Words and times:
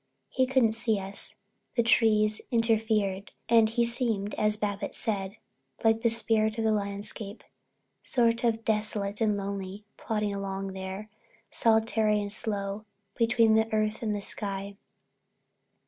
He 0.29 0.47
couldn't 0.47 0.71
see 0.71 0.97
us—the 0.97 1.83
trees 1.83 2.41
interfered—and 2.49 3.69
he 3.69 3.85
seemed, 3.85 4.33
as 4.33 4.57
Babbitts 4.57 4.97
said, 4.97 5.37
like 5.83 6.01
the 6.01 6.09
spirit 6.09 6.57
of 6.57 6.63
the 6.63 6.71
landscape—sort 6.71 8.43
of 8.43 8.65
desolate 8.65 9.21
and 9.21 9.37
lonely, 9.37 9.85
plodding 9.97 10.33
along 10.33 10.73
there, 10.73 11.07
solitary 11.51 12.19
and 12.19 12.33
slow, 12.33 12.83
between 13.15 13.53
the 13.53 13.71
earth 13.71 14.01
and 14.01 14.15
the 14.15 14.21
sky. 14.21 14.75